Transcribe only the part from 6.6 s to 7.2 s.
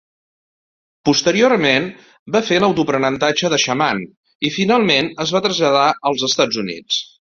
Units.